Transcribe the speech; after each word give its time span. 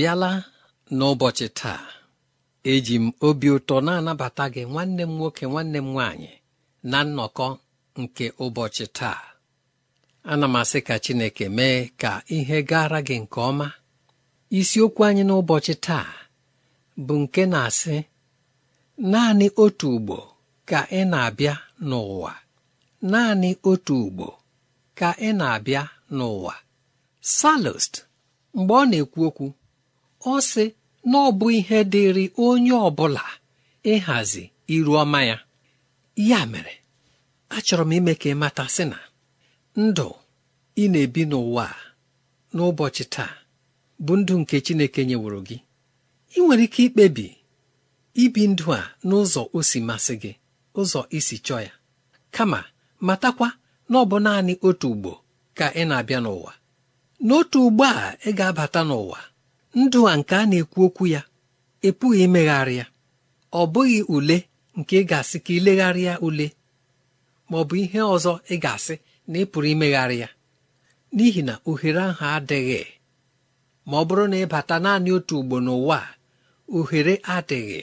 Bịala 0.00 0.30
n'ụbọchị 0.96 1.46
taa 1.60 1.82
eji 2.72 2.96
m 3.04 3.06
obi 3.26 3.48
ụtọ 3.56 3.76
na-anabata 3.86 4.44
gị 4.54 4.62
nwanne 4.72 5.02
m 5.08 5.12
nwoke 5.18 5.44
nwanne 5.50 5.78
m 5.84 5.88
nwaanyị 5.94 6.32
na 6.90 6.98
nnọkọ 7.06 7.46
nke 8.00 8.26
ụbọchị 8.44 8.86
taa. 8.98 9.20
Ana 10.30 10.46
m 10.52 10.56
asị 10.60 10.78
ka 10.86 10.94
Chineke 11.04 11.46
mee 11.56 11.78
ka 12.00 12.10
ihe 12.36 12.58
gara 12.70 12.98
gị 13.08 13.16
nke 13.22 13.38
ọma. 13.50 13.68
Isiokwu 14.58 15.00
anyị 15.08 15.22
n'ụbọchị 15.28 15.74
taa 15.86 16.08
bụ 17.06 17.14
nke 17.22 17.42
na-asị 17.52 17.96
naanị 19.12 19.46
otu 19.64 19.86
ugbo 19.96 20.18
ka 20.68 20.80
ị 20.98 21.00
na-abịa 21.12 21.54
n'ụwa. 21.88 22.32
Naanị 23.10 23.50
otu 23.70 23.94
ugbo 24.06 24.28
ka 24.98 25.08
ị 25.28 25.30
na-abịa 25.40 25.82
n'ụwa. 26.16 26.54
Salost 27.36 27.92
mgbe 28.56 28.74
ọ 28.80 28.82
na-ekwu 28.90 29.20
okwu 29.28 29.46
ọ 30.24 30.34
sị 30.50 30.64
na 31.10 31.18
ọ 31.28 31.30
bụ 31.38 31.46
ihe 31.58 31.78
dịrị 31.92 32.24
onye 32.46 32.72
ọ 32.72 32.88
bụla 32.98 33.24
ịhazi 33.92 34.42
iru 34.74 34.92
ọma 35.02 35.20
ya. 35.30 35.36
Ya 36.28 36.40
mere 36.52 36.74
achọrọ 37.56 37.84
m 37.88 37.92
ime 37.96 38.12
ka 38.20 38.28
ị 38.32 38.34
mata 38.42 38.64
sị 38.74 38.84
na 38.92 38.98
ndụ 39.82 40.08
ị 40.82 40.84
na-ebi 40.92 41.22
n'ụwa 41.30 41.66
n'ụbọchị 42.54 43.04
taa 43.14 43.32
bụ 44.04 44.12
ndụ 44.20 44.34
nke 44.40 44.56
Chineke 44.64 45.00
nyeworo 45.08 45.40
gị. 45.48 45.56
Ị 46.36 46.38
nwere 46.44 46.64
ike 46.66 46.82
ikpebi 46.86 47.26
ibi 48.22 48.42
ndụ 48.52 48.66
a 48.78 48.80
n'ụzọ 49.06 49.42
o 49.56 49.62
si 49.68 49.78
masị 49.88 50.14
gị 50.22 50.32
ụzọ 50.80 51.00
isi 51.18 51.36
chọọ 51.46 51.60
ya. 51.66 51.72
Kama 52.34 52.60
matakwa 53.06 53.48
na 53.90 53.96
ọ 53.98 54.04
bụ 54.10 54.16
naanị 54.24 54.52
otu 54.68 54.86
ugbo 54.92 55.12
ka 55.58 55.66
ị 55.80 55.82
na-abịa 55.88 56.20
n'ụwa. 56.24 56.52
N'otu 57.26 57.58
ugbo 57.66 57.84
a 57.84 58.16
ị 58.28 58.30
ga-abata 58.38 58.80
n'ụwa. 58.88 59.18
Ndụ 59.78 60.00
a 60.10 60.16
nke 60.18 60.34
a 60.34 60.46
na-ekwu 60.50 60.80
okwu 60.86 61.04
ya 61.14 61.20
epụghị 61.88 62.22
imegharị 62.26 62.74
ya. 62.80 62.86
Ọ 63.52 63.62
bụghị 63.72 63.98
ule 64.16 64.36
nke 64.78 64.94
ị 65.02 65.06
ga-asị 65.10 65.38
ka 65.44 65.52
ilegharịa 65.58 66.14
ule 66.26 66.46
ma 67.48 67.56
ọ 67.60 67.64
bụ 67.68 67.74
ihe 67.84 68.00
ọzọ 68.14 68.32
ị 68.52 68.56
ga-asị 68.64 68.94
na 69.30 69.36
ị 69.42 69.44
pụrụ 69.50 69.68
imegharị 69.74 70.16
ya. 70.22 70.28
N'ihi 71.14 71.42
na 71.48 71.54
ohere 71.70 72.02
ahụ 72.08 72.24
adịghị 72.36 72.80
ma 73.88 73.94
ọ 74.00 74.04
bụrụ 74.08 74.24
na 74.30 74.36
ịbata 74.44 74.76
naanị 74.84 75.10
otu 75.16 75.34
ugbo 75.40 75.56
n'ụwa 75.64 75.98
ohere 76.76 77.14
adịghị 77.36 77.80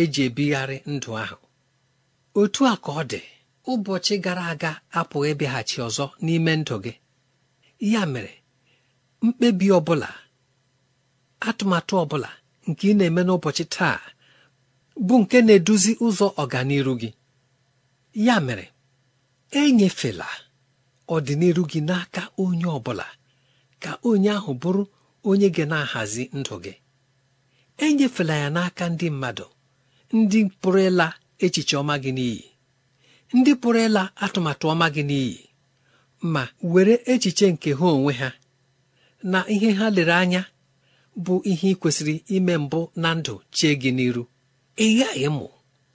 eji 0.00 0.20
ebigharị 0.28 0.76
ndụ 0.92 1.10
ahụ. 1.22 1.36
Otu 2.40 2.60
a 2.72 2.74
ka 2.84 2.90
ọ 3.00 3.02
dị 3.10 3.20
ụbọchị 3.70 4.14
gara 4.24 4.44
aga 4.52 4.70
apụghị 4.98 5.28
ịbịaghachi 5.34 5.76
ọzọ 5.88 6.04
n'ime 6.24 6.52
ndụ 6.60 6.74
gị. 6.84 6.92
Ya 7.92 8.02
mere 8.12 8.32
mkpebi 9.24 9.66
ọ 9.78 9.80
bụla 9.86 10.10
atụmatụ 11.48 11.94
ọ 12.02 12.04
bụla 12.10 12.30
nke 12.68 12.84
ị 12.90 12.94
na-eme 12.98 13.22
n'ụbọchị 13.26 13.64
taa 13.74 13.98
bụ 15.06 15.14
nke 15.22 15.36
na-eduzi 15.46 15.92
ụzọ 16.06 16.26
ọganiru 16.42 16.92
gị. 17.00 17.10
Ya 18.26 18.36
mere 18.46 18.64
enyefela 19.60 20.28
ọdịnihu 21.14 21.62
gị 21.70 21.80
n'aka 21.88 22.22
onye 22.42 22.66
ọ 22.76 22.78
bụla 22.86 23.06
ka 23.82 23.90
onye 24.08 24.30
ahụ 24.38 24.52
bụrụ 24.62 24.82
onye 25.28 25.48
ga 25.56 25.64
na-ahazi 25.70 26.22
ndụ 26.38 26.54
gị. 26.64 26.72
Enyefela 27.84 28.34
ya 28.42 28.48
n'aka 28.56 28.84
ndị 28.92 29.06
mmadụ 29.14 29.46
ndị 30.16 30.38
pụrụ 30.60 30.80
ịla 30.88 31.06
echiche 31.44 31.74
ọma 31.82 31.94
gị 32.02 32.10
n'iyi 32.16 32.42
ndị 33.36 33.52
pụrụ 33.60 33.78
ịla 33.86 34.02
atụmatụ 34.24 34.64
ọma 34.72 34.86
gị 34.94 35.02
n'iyi 35.10 35.36
ma 36.32 36.42
were 36.72 36.94
echiche 37.12 37.46
nke 37.52 37.70
ha 37.78 37.86
onwe 37.96 38.12
ha 38.20 38.28
na 39.30 39.38
ihe 39.54 39.70
ha 39.78 39.86
lere 39.96 40.14
anya 40.22 40.42
bụ 41.24 41.34
ihe 41.50 41.68
ị 41.72 41.78
kwesịrị 41.80 42.14
ime 42.36 42.54
mbụ 42.64 42.80
na 43.02 43.08
ndụ 43.18 43.34
chie 43.56 43.72
gị 43.80 43.90
n'iru. 43.96 44.22
Ị 44.84 44.86
ghaghị 44.98 45.20
ịmụ 45.28 45.46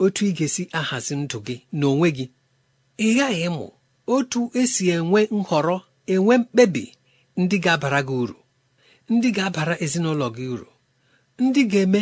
otu 0.03 0.21
ị 0.29 0.31
ga-esi 0.37 0.63
ahazi 0.79 1.13
ndụ 1.21 1.37
gị 1.47 1.55
n'onwe 1.79 2.07
gị. 2.17 2.25
Ị 3.05 3.07
ghaghị 3.17 3.41
ịmụ 3.49 3.65
otu 4.13 4.39
esi 4.61 4.83
enwe 4.95 5.21
nhọrọ 5.39 5.75
enwe 6.13 6.33
mkpebi 6.41 6.83
ndị 7.41 7.57
ga-abara 7.63 7.99
gị 8.07 8.15
uru 8.23 8.35
ndị 9.13 9.27
ga-abara 9.35 9.75
ezinụlọ 9.85 10.27
gị 10.35 10.45
uru 10.53 10.67
ndị 11.43 11.61
ga-eme 11.71 12.01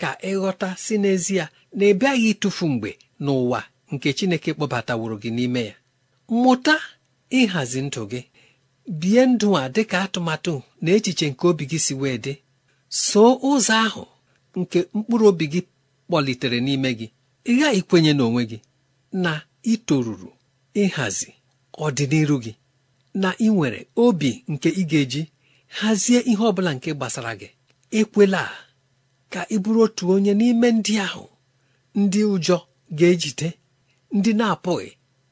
ka 0.00 0.10
ịghọta 0.30 0.68
si 0.84 0.94
n'ezie 1.02 1.44
na 1.76 1.84
ị 1.90 1.94
bịaghị 2.00 2.26
ịtụfu 2.32 2.64
mgbe 2.72 2.90
n'ụwa 3.24 3.60
nke 3.92 4.08
Chineke 4.16 4.50
kpọbataworo 4.56 5.16
gị 5.22 5.30
n'ime 5.36 5.62
ya. 5.68 5.74
Mụta 6.42 6.74
ịhazi 7.38 7.80
ndụ 7.86 8.02
gị. 8.10 8.20
Bie 9.00 9.22
ndụ 9.30 9.48
a 9.60 9.68
dịka 9.74 9.96
atụmatụ 10.04 10.54
na 10.82 10.88
echiche 10.96 11.26
nke 11.30 11.44
obi 11.50 11.64
gị 11.70 11.78
si 11.86 11.94
wee 12.00 12.18
dị. 12.24 12.34
Soo 12.98 13.32
ụzọ 13.50 13.74
ahụ 13.86 14.02
nke 14.58 14.78
mkpụrụ 14.94 15.24
obi 15.30 15.44
gị 15.52 15.60
kpọlitere 16.06 16.58
n'ime 16.66 16.90
gị. 16.98 17.06
Ị 17.50 17.52
gaghị 17.60 17.80
kwenye 17.88 18.12
n'onwe 18.18 18.42
gị 18.50 18.58
na 19.22 19.32
ị 19.72 19.74
toruru 19.86 20.30
ịhazi 20.82 21.28
ọdịnihu 21.84 22.36
gị 22.44 22.52
na 23.22 23.28
ị 23.44 23.48
nwere 23.54 23.80
obi 24.04 24.30
nke 24.52 24.68
ị 24.80 24.82
ga-eji 24.90 25.22
hazie 25.78 26.18
ihe 26.30 26.42
ọ 26.50 26.52
bụla 26.56 26.70
nke 26.76 26.90
gbasara 26.96 27.32
gị. 27.40 27.48
Ekwela 27.98 28.42
ka 29.32 29.40
ị 29.54 29.56
bụrụ 29.62 29.80
otu 29.86 30.04
onye 30.14 30.32
n'ime 30.38 30.68
ndị 30.76 30.94
ahụ 31.06 31.24
ndị 32.00 32.20
ụjọ 32.34 32.56
ga-ejide 32.98 33.48
ndị 34.16 34.30
na-apụghị 34.38 34.88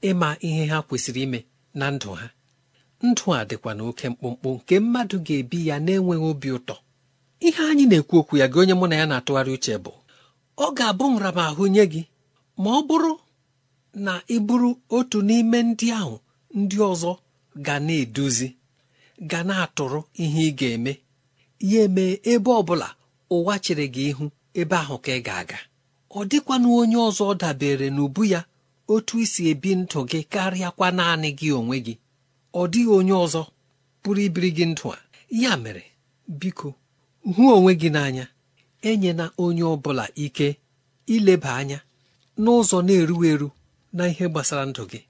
ịma 0.09 0.29
ihe 0.47 0.63
ha 0.71 0.79
kwesịrị 0.87 1.21
ime 1.27 1.41
na 1.79 1.87
ndụ 1.95 2.11
ha. 2.21 2.27
Ndụ 3.07 3.25
a 3.39 3.45
dịkwa 3.49 3.71
na 3.77 3.83
oke 3.91 4.07
mkpụmkpụ 4.13 4.49
nke 4.57 4.75
mmadụ 4.83 5.17
ga-ebi 5.27 5.59
ya 5.69 5.77
na-enweghị 5.85 6.27
obi 6.31 6.49
ụtọ. 6.59 6.75
Ihe 7.47 7.63
anyị 7.71 7.85
na-ekwu 7.91 8.15
okwu 8.21 8.35
ya 8.41 8.47
gị 8.53 8.59
onye 8.63 8.75
mụ 8.81 8.87
na 8.91 8.97
ya 9.01 9.07
na-atụgharị 9.11 9.53
uche 9.57 9.75
bụ 9.85 9.93
ọ 10.65 10.67
ga-abụ 10.77 11.05
nramahụ 11.15 11.65
nye 11.75 11.85
gị 11.93 12.03
ma 12.63 12.71
ọ 12.79 12.81
bụrụ 12.89 13.13
na 14.05 14.13
ị 14.35 14.37
bụrụ 14.47 14.71
otu 14.97 15.19
n'ime 15.29 15.59
ndị 15.69 15.87
ahụ 16.01 16.17
ndị 16.59 16.77
ọzọ 16.91 17.13
ga 17.67 17.75
na-eduzi 17.87 18.49
ga 19.31 19.41
na-atụrụ 19.49 20.01
ihe 20.23 20.41
ị 20.51 20.57
ga-eme. 20.59 20.93
Ya 21.71 21.81
emee 21.87 22.15
ebe 22.33 22.51
ọ 22.51 22.63
bụla 22.69 22.89
ụwa 23.35 23.55
chere 23.65 23.87
gị 23.95 24.03
ihu 24.11 24.25
ebe 24.61 24.77
ahụ 24.83 24.97
ka 25.05 25.13
ị 25.19 25.21
ga-aga. 25.27 25.59
Ọ 26.19 26.21
dịkwanụ 26.31 26.69
onye 26.81 26.97
ọzọ 27.09 27.27
dabere 27.41 27.87
n'ubu 27.97 28.23
ya 28.33 28.41
otu 28.95 29.15
isi 29.25 29.43
ebi 29.53 29.71
ndụ 29.81 29.99
gị 30.11 30.21
karịakwa 30.33 30.87
naanị 30.99 31.29
gị 31.39 31.49
onwe 31.59 31.77
gị. 31.87 31.95
Ọ 32.61 32.63
dịghị 32.73 32.91
onye 32.99 33.15
ọzọ 33.25 33.43
pụrụ 34.03 34.21
ibiri 34.27 34.51
gị 34.57 34.65
ndụ 34.71 34.87
a. 34.97 34.99
Ya 35.43 35.53
mere 35.63 35.85
biko 36.41 36.69
hụ 37.35 37.43
onwe 37.57 37.73
gị 37.81 37.89
n'anya 37.95 38.25
enyela 38.89 39.27
onye 39.45 39.63
ọ 39.63 39.75
bụla 39.83 40.05
ike 40.25 40.49
ileba 41.15 41.51
anya 41.61 41.79
n'ụzọ 42.43 42.79
na-eru 42.87 43.17
eru 43.31 43.49
na 43.97 44.03
ihe 44.11 44.25
gbasara 44.33 44.65
ndụ 44.71 44.83
gị. 44.91 45.01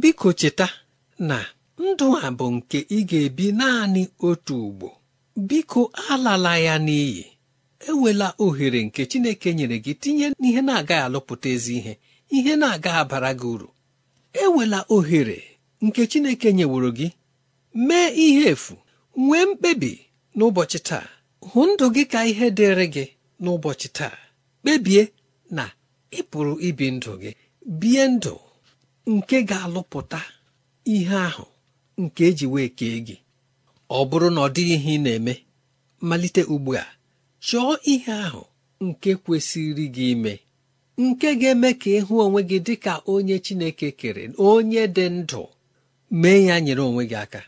Biko 0.00 0.28
cheta 0.40 0.66
na 1.28 1.38
ndụ 1.84 2.06
a 2.24 2.28
bụ 2.38 2.46
nke 2.56 2.78
ị 2.96 2.98
ga-ebi 3.08 3.46
naanị 3.58 4.02
otu 4.28 4.54
ugbo. 4.68 4.88
Biko 5.48 5.80
alala 6.12 6.52
ya 6.66 6.74
n'iyi. 6.86 7.24
Ewela 7.88 8.28
ohere 8.44 8.80
nke 8.86 9.02
Chineke 9.10 9.48
nyere 9.56 9.76
gị 9.84 9.92
tinye 10.02 10.26
n'ihe 10.40 10.60
na-agaghị 10.66 11.04
alụpụta 11.06 11.48
ezi 11.54 11.72
ihe 11.78 11.92
ihe 12.36 12.52
na-agaghị 12.60 12.98
abara 13.02 13.30
gị 13.40 13.46
uru. 13.54 13.68
Ewela 14.42 14.78
ohere 14.96 15.38
nke 15.84 16.00
Chineke 16.10 16.48
nyeworo 16.58 16.90
gị. 16.98 17.08
Mee 17.86 18.08
ihe 18.26 18.44
efu 18.54 18.74
nwee 19.24 19.44
mkpebi 19.50 19.92
n'ụbọchị 20.36 20.78
taa. 20.88 21.06
Hụ 21.48 21.60
ndụ 21.70 21.86
gị 21.94 22.02
ka 22.12 22.20
ihe 22.30 22.46
dịrị 22.56 22.86
gị 22.94 23.04
n'ụbọchị 23.42 23.88
taa 23.96 24.16
kpebie 24.62 25.02
na 25.56 25.64
ị 26.18 26.20
pụrụ 26.30 26.52
ibi 26.68 26.86
ndụ 26.96 27.12
gị 27.22 27.30
bie 27.80 28.02
ndụ 28.14 28.34
nke 29.14 29.36
ga-alụpụta 29.48 30.20
ihe 30.94 31.16
ahụ 31.28 31.44
nke 32.02 32.20
eji 32.28 32.46
wee 32.52 32.68
kee 32.78 32.98
gị. 33.06 33.16
Ọ 33.96 33.98
bụrụ 34.08 34.28
na 34.34 34.40
ọ 34.46 34.48
dịghị 34.54 34.74
ihe 34.78 34.90
ị 34.96 35.02
na-eme 35.04 35.34
malite 36.08 36.42
ugbu 36.54 36.70
a 36.82 36.84
chọọ 37.46 37.72
ihe 37.92 38.12
ahụ 38.26 38.42
nke 38.86 39.10
kwesịrị 39.24 39.84
gị 39.94 40.04
ime 40.14 40.32
nke 41.04 41.28
ga-eme 41.40 41.68
ka 41.80 41.88
ịhụ 41.98 42.14
onwe 42.24 42.40
gị 42.50 42.58
dị 42.66 42.74
ka 42.84 42.92
onye 43.12 43.36
Chineke 43.44 43.88
kere 44.00 44.22
onye 44.50 44.82
dị 44.96 45.04
ndụ 45.18 45.42
mee 46.20 46.40
ya 46.48 46.56
nyere 46.64 46.82
onwe 46.88 47.02
gị 47.10 47.16
aka. 47.24 47.40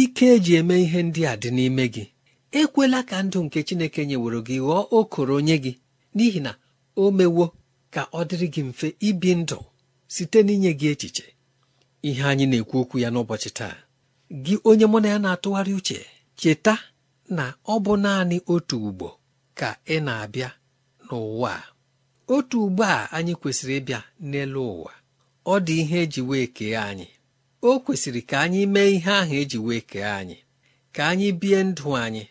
Ike 0.00 0.24
eji 0.34 0.52
eme 0.60 0.74
ihe 0.84 1.00
ndị 1.06 1.20
a 1.30 1.32
dị 1.42 1.50
n'ime 1.56 1.84
gị. 1.94 2.04
Ekwela 2.60 3.02
ka 3.08 3.16
ndụ 3.22 3.38
nke 3.44 3.58
Chineke 3.66 4.00
nyeworo 4.08 4.40
gị 4.46 4.56
ghọọ 4.64 4.80
okoro 4.98 5.32
onye 5.40 5.56
gị 5.64 5.72
n'ihi 6.16 6.40
na 6.46 6.52
o 7.02 7.10
mewo 7.18 7.44
ka 7.94 8.02
ọ 8.18 8.20
dịrị 8.28 8.46
gị 8.54 8.62
mfe 8.68 8.88
ibi 9.08 9.30
ndụ 9.40 9.58
site 10.14 10.38
n'inye 10.46 10.70
gị 10.80 10.86
echiche. 10.92 11.26
Ihe 12.08 12.22
anyị 12.30 12.44
na-ekwu 12.50 12.76
okwu 12.82 12.96
ya 13.02 13.08
n'ụbọchị 13.12 13.50
taa 13.58 13.76
gị 14.44 14.54
onye 14.68 14.86
mụ 14.92 14.98
na 15.02 15.08
ya 15.12 15.18
na-atụgharị 15.24 15.72
uche 15.78 15.98
cheta 16.40 16.74
na 17.36 17.44
ọ 17.72 17.74
bụ 17.84 17.92
naanị 18.04 18.36
otu 18.54 18.76
ugbo 18.88 19.08
ka 19.58 19.68
ị 19.94 19.96
na-abịa 20.06 20.48
n'ụwa. 21.06 21.52
Otu 22.34 22.56
ugbo 22.66 22.82
a 22.84 22.98
anyị 23.16 23.32
kwesịrị 23.40 23.74
ịbịa 23.80 24.00
n'elu 24.30 24.60
ụwa. 24.74 24.92
Ọ 25.52 25.54
dị 25.66 25.74
ihe 25.82 25.98
eji 26.04 26.20
wee 26.28 26.46
kee 26.56 26.74
anyị. 26.88 27.06
O 27.68 27.70
kwesịrị 27.84 28.20
ka 28.30 28.36
anyị 28.44 28.60
mee 28.74 28.90
ihe 28.96 29.12
ahụ 29.20 29.34
eji 29.42 29.58
wee 29.66 29.80
kee 29.90 30.06
anyị 30.18 30.36
ka 30.94 31.02
anyị 31.12 31.28
bie 31.40 31.58
ndụ 31.68 31.88
anyị 32.04 32.24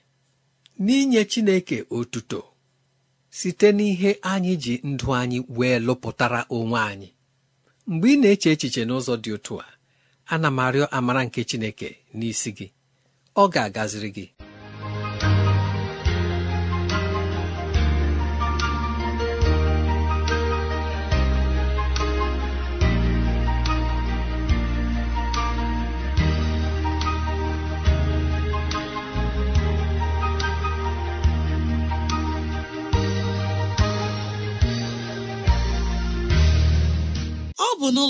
n'inye 0.85 1.21
Chineke 1.31 1.77
otuto 1.97 2.39
site 3.37 3.67
n'ihe 3.77 4.11
anyị 4.31 4.53
ji 4.63 4.73
ndụ 4.89 5.07
anyị 5.21 5.39
wee 5.57 5.79
lụpụtara 5.85 6.39
onwe 6.57 6.79
anyị. 6.91 7.09
Mgbe 7.91 8.07
ị 8.13 8.19
na-eche 8.21 8.49
echiche 8.53 8.81
n'ụzọ 8.87 9.13
dị 9.23 9.29
otu 9.37 9.53
a 9.65 9.67
ana 10.33 10.47
m 10.51 10.59
arịọ 10.65 10.85
amara 10.97 11.21
nke 11.25 11.41
Chineke 11.49 11.89
n'isi 12.17 12.49
gị. 12.57 12.67
Ọ 13.41 13.43
ga-agaziri 13.53 14.09
gị. 14.15 14.25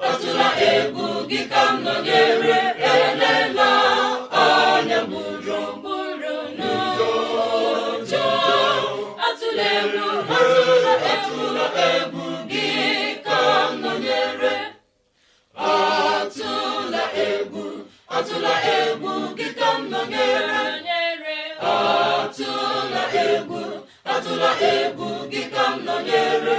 Atụla 0.08 0.48
egwu 0.68 1.06
gị 1.30 1.40
ka 1.52 1.62
m 1.72 1.74
nọnyere. 1.84 2.58
Elela. 2.92 3.68
Atụla 18.20 18.54
egwu 18.76 19.12
gị 19.38 19.48
ka 19.58 19.68
m 19.78 19.80
nọnyere. 19.92 20.60
Atụla 21.72 23.02
egwu 23.26 23.60
atụla 24.12 24.50
egwu 24.72 25.06
gị 25.32 25.42
ka 25.54 25.64
m 25.72 25.74
nọnyere. 25.86 26.58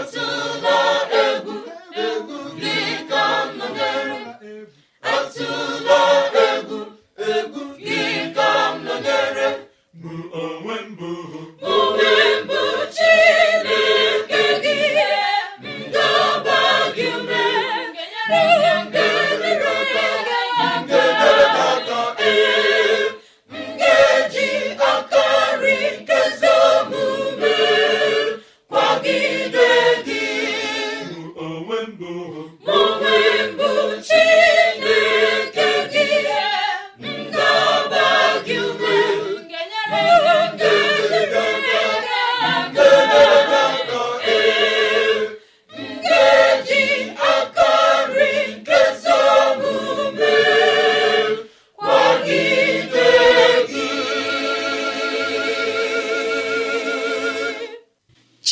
otu 0.00 0.29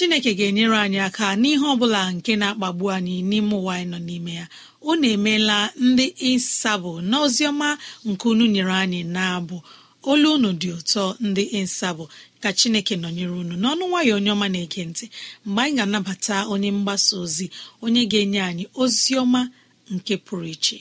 chineke 0.09 0.35
ga-enyere 0.35 0.77
anyị 0.85 0.99
aka 1.09 1.27
n'ihe 1.41 1.65
ọbụla 1.75 2.01
nke 2.17 2.33
na-akpagbu 2.41 2.85
anyị 2.97 3.17
n'ime 3.29 3.55
ụwa 3.61 3.73
anyị 3.77 3.89
nọ 3.93 3.99
n'ime 4.07 4.33
ya. 4.41 4.47
Unu 4.89 5.07
emeela 5.15 5.57
ndị 5.87 6.07
ịsabụ 6.31 6.91
na 7.11 7.17
oziọma 7.25 7.69
nke 8.09 8.25
unu 8.33 8.45
nyere 8.55 8.73
anyị 8.83 9.01
na-abụ. 9.15 9.57
Olu 10.11 10.29
unu 10.37 10.51
dị 10.61 10.69
ụtọ 10.79 11.05
ndị 11.27 11.43
ịsabụ 11.61 12.05
ka 12.43 12.49
chineke 12.59 12.95
nọnyere 13.03 13.35
unu 13.43 13.55
n'ọnụ 13.63 13.85
nwayọ 13.91 14.13
onye 14.19 14.31
ọma 14.37 14.47
na-ege 14.53 14.83
ntị. 14.89 15.05
Mgbe 15.47 15.61
anyị 15.63 15.75
ga-anabata 15.77 16.37
onye 16.53 16.71
mgbasa 16.77 17.13
ozi 17.25 17.47
onye 17.85 18.03
ga-enye 18.11 18.41
anyị 18.49 18.65
ozi 18.83 19.13
ọma 19.23 19.41
nke 19.95 20.15
pụrụ 20.25 20.47
iche. 20.55 20.79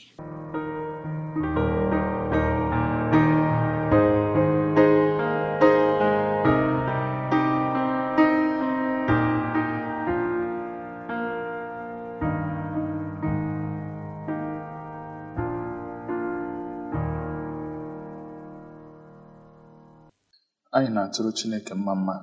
Anyị 20.77 20.89
na-atụrụ 20.95 21.29
Chineke 21.37 21.73
mma 21.73 21.93
mma 21.99 22.15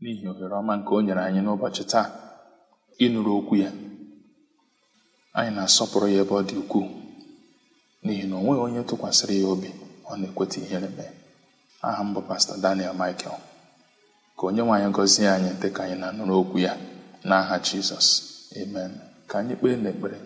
n'ihi 0.00 0.24
ohere 0.30 0.54
ọma 0.60 0.72
nke 0.78 0.90
o 0.96 1.00
nyere 1.04 1.22
anyị 1.26 1.40
n'ụbọchị 1.42 1.84
taa 1.92 2.06
ịnụrụ 3.04 3.30
okwu 3.38 3.54
ya. 3.64 3.70
Anyị 5.38 5.50
na-asọpụrụ 5.56 6.06
ya 6.14 6.20
ebe 6.22 6.34
ọ 6.40 6.42
dị 6.48 6.54
ukwuu 6.62 6.86
n'ihi 8.04 8.24
na 8.30 8.36
o 8.36 8.50
onye 8.64 8.80
tụkwasịrị 8.88 9.34
ya 9.42 9.48
obi 9.54 9.68
ọ 10.10 10.12
na-ekweta 10.20 10.56
ihere 10.64 10.88
mee. 10.96 11.12
Aha 11.86 12.02
m 12.06 12.08
bụ 12.14 12.20
pastọ 12.28 12.52
Daniel 12.62 12.94
Michael. 13.00 13.38
Ka 14.36 14.42
onye 14.48 14.62
nwe 14.62 14.74
anyị 14.76 14.90
gọzie 14.96 15.26
anyị 15.36 15.50
dị 15.60 15.68
ka 15.76 15.80
anyị 15.84 15.96
na-anụrụ 16.00 16.34
okwu 16.40 16.56
ya 16.66 16.72
n'aha 17.28 17.56
Jizọs. 17.66 18.08
Amen. 18.60 18.92
Ka 19.28 19.34
anyị 19.40 19.54
kpee 19.58 19.76
n'ekpere. 19.82 20.18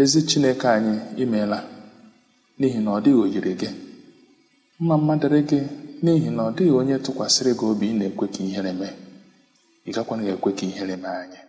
Ezi 0.00 0.20
Chineke 0.28 0.66
anyị 0.76 0.94
imeela 1.22 1.58
n'ihi 2.58 2.78
na 2.84 2.90
ọ 2.96 2.98
dịghị 3.04 3.20
oyiri 3.24 3.52
gị. 3.60 3.68
Mma 4.80 4.94
mma 4.98 5.14
gị. 5.50 5.60
N'ihi 6.02 6.28
na 6.36 6.42
ọ 6.48 6.50
dịghị 6.56 6.72
onye 6.80 6.96
tụkwasịrị 7.04 7.52
gị 7.58 7.64
obi 7.70 7.86
ị 7.92 7.94
na-ekwe 7.98 8.26
ka 8.34 8.40
ihere 8.48 8.72
mee. 8.80 8.94
Ị 9.88 9.90
gakwana 9.94 10.22
ekwe 10.34 10.50
ka 10.58 10.64
ihere 10.70 10.96
mee 11.02 11.16
anyị. 11.22 11.40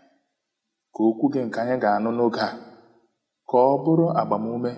Ka 0.93 0.99
okwu 1.09 1.25
gị 1.33 1.39
nke 1.45 1.57
anyị 1.61 1.75
ga-anụ 1.83 2.09
n'oge 2.17 2.41
a. 2.47 2.49
Ka 3.49 3.57
ọ 3.71 3.73
bụrụ 3.83 4.05
agbamume 4.21 4.71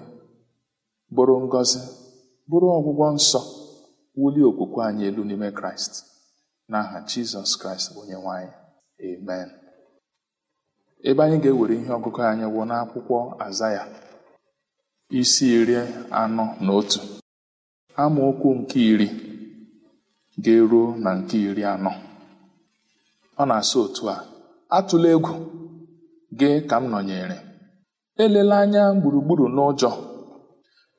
bụrụ 1.15 1.35
ngọzi 1.45 1.79
bụrụ 2.49 2.67
ọgwụgwọ 2.77 3.05
nsọ 3.17 3.39
wulie 4.19 4.45
okwukwe 4.49 4.81
anyị 4.87 5.03
elu 5.09 5.21
n'ime 5.25 5.47
kraịst. 5.57 5.93
N'aha 6.71 6.97
jizọs 7.09 7.51
kraịst 7.61 7.87
bụ 7.93 7.99
onye 8.03 8.17
nwanyị 8.23 8.49
amen. 9.07 9.49
Ebe 11.07 11.21
anyị 11.23 11.37
ga-ewere 11.43 11.73
ihe 11.79 11.91
ọgụgụ 11.97 12.19
anyị 12.31 12.45
wụ 12.55 12.61
n'akwụkwọ 12.69 13.17
azaya 13.45 13.83
isi 15.19 15.45
iri 15.59 15.75
anọ 16.21 16.45
na 16.65 16.71
otu. 16.79 16.99
Amaokwu 18.01 18.49
nke 18.59 18.79
iri. 18.93 19.07
Ga-eruo 20.43 20.87
na 21.03 21.09
nke 21.17 21.37
iri 21.49 21.63
anọ. 21.73 21.91
Ọ 23.39 23.43
na-asụ 23.49 23.77
otu 23.85 24.03
a 24.13 24.15
atụla 24.77 25.07
egwu 25.15 25.33
gị 26.39 26.49
ka 26.69 26.75
m 26.81 26.85
nọnyere. 26.91 27.37
Elela 28.23 28.55
anya 28.63 28.83
gburugburu 29.01 29.45
n'ụjọ 29.55 29.91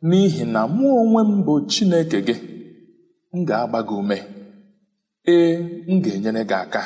n'ihi 0.09 0.45
na 0.55 0.61
mụ 0.77 0.87
onwe 1.01 1.21
m 1.31 1.33
bụ 1.47 1.55
Chineke 1.71 2.19
gị. 2.27 2.37
M 3.35 3.39
ga-agba 3.49 3.79
gị 3.89 3.95
ume. 4.01 4.19
Ee 5.35 5.51
m 5.89 5.95
ga-enyere 6.05 6.43
gị 6.51 6.57
aka. 6.65 6.83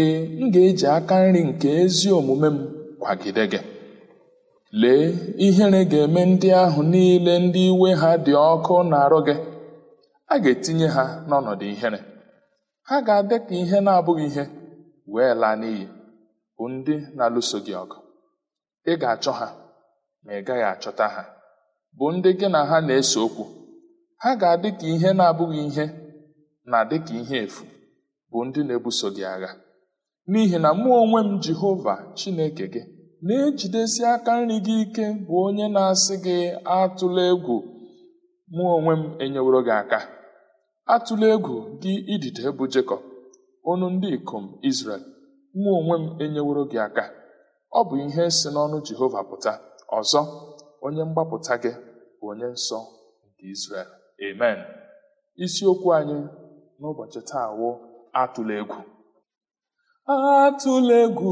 Ee 0.00 0.14
m 0.40 0.50
ga-eji 0.52 0.86
aka 0.96 1.14
nri 1.26 1.40
nke 1.48 1.68
ezi 1.82 2.08
omume 2.18 2.48
m 2.54 2.58
kwagide 3.00 3.44
gị. 3.52 3.60
Lee 4.80 5.06
ihere 5.46 5.80
ga-eme 5.90 6.20
ndị 6.30 6.48
ahụ 6.62 6.80
niile 6.92 7.34
ndị 7.44 7.62
iwe 7.72 7.88
ha 8.00 8.10
dị 8.24 8.32
ọkụ 8.52 8.74
na-arụ 8.90 9.18
gị. 9.26 9.34
A 10.32 10.38
ga-etinye 10.42 10.86
ha 10.96 11.04
n'ọnọdụ 11.28 11.64
ihere. 11.74 12.00
Ha 12.88 12.96
ga-adị 13.06 13.36
ka 13.46 13.54
ihe 13.62 13.78
na-abụghị 13.86 14.26
ihe 14.30 14.44
wee 15.12 15.32
laa 15.40 15.56
n'iyi 15.60 15.84
bụ 16.56 16.64
ndị 16.74 16.94
na-alụso 17.16 17.58
gị 17.66 17.72
ọgụ. 17.82 17.98
Ị 18.90 18.92
ga-achọ 19.00 19.32
ha 19.40 19.48
ma 20.24 20.30
ị 20.38 20.40
gaghị 20.46 20.64
achọta 20.72 21.06
ha 21.14 21.22
bụ 21.98 22.06
ndị 22.14 22.30
gị 22.38 22.46
na 22.54 22.60
ha 22.70 22.76
na-ese 22.86 23.18
okwu. 23.26 23.44
Ha 24.22 24.30
ga-adị 24.40 24.68
ka 24.78 24.86
ihe 24.94 25.10
na-abụghị 25.18 25.60
ihe 25.68 25.84
na 26.70 26.78
dị 26.90 26.96
ka 27.06 27.12
ihe 27.22 27.36
efu 27.46 27.64
bụ 28.30 28.38
ndị 28.46 28.60
na-ebuso 28.66 29.08
gị 29.16 29.24
agha. 29.34 29.50
N'ihi 30.30 30.58
na 30.64 30.70
mụ 30.80 30.88
onwe 31.02 31.20
m 31.28 31.30
Jehova 31.44 31.94
Chineke 32.18 32.64
gị 32.72 32.82
na-ejidesi 33.26 34.02
aka 34.14 34.32
nri 34.40 34.56
gị 34.66 34.74
ike 34.84 35.04
bụ 35.26 35.34
onye 35.46 35.66
na-asị 35.74 36.14
gị 36.24 36.36
atụla 36.78 37.22
egwu. 37.32 37.56
Mụ 38.54 38.62
onwe 38.76 38.92
m 39.00 39.02
enyeworo 39.24 39.60
gị 39.66 39.72
aka. 39.82 39.98
Atụla 40.94 41.26
egwu 41.34 41.54
gị 41.82 41.92
idide 42.14 42.42
bụ 42.58 42.64
Jekọb 42.72 43.02
ọnụ 43.70 43.86
ndị 43.94 44.08
ikom 44.16 44.44
Izrel. 44.68 45.02
Mụ 45.60 45.70
onwe 45.78 45.94
m 46.02 46.04
enyeworo 46.24 46.62
gị 46.70 46.78
aka. 46.86 47.04
Ọ 47.78 47.80
bụ 47.88 47.94
ihe 48.04 48.24
si 48.38 48.48
n'ọnụ 48.54 48.76
Jehova 48.86 49.20
pụta. 49.28 49.52
Ọzọ 49.98 50.20
onye 50.84 51.02
mgbapụta 51.08 51.54
gị 51.62 51.72
bụ 52.18 52.24
onye 52.32 52.46
nsọ 52.54 52.78
nke 53.26 53.44
Izrel. 53.52 53.88
Amen. 54.26 54.58
Isiokwu 55.44 55.88
anyị 55.96 56.18
n'ụbọchị 56.80 57.20
taa 57.30 57.48
wụ 57.58 57.68
atụla 58.20 58.54
egwu. 58.60 58.78
Atụla 60.14 60.94
egwu 61.04 61.30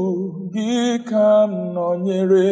gị 0.53 0.67
ka 1.09 1.23
m 1.49 1.51
nọnyere. 1.75 2.45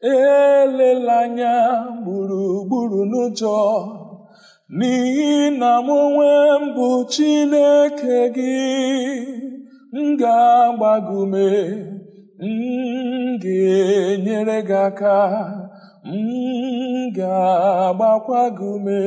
Elela 0.00 1.18
anya 1.26 1.54
gburugburu 2.04 3.00
n'ụjọ 3.10 3.60
n'ihi 4.76 5.32
na 5.60 5.70
m 5.86 5.88
onwe 6.00 6.30
m 6.62 6.64
bụ 6.74 6.88
Chineke 7.12 8.18
gị 8.36 8.58
m 9.92 10.06
ga-agbagume 10.20 11.50
m 12.38 13.26
ga-enyere 13.42 14.58
gị 14.68 14.76
aka 14.86 15.18
m 16.06 16.14
ga-agbakwa 17.16 18.42
gị 18.58 18.66
ume 18.74 19.02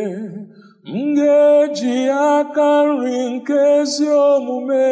m 0.91 0.93
ga-eji 1.17 1.95
aka 2.35 2.69
nri 2.87 3.17
nke 3.33 3.59
ezi 3.79 4.07
omume 4.31 4.87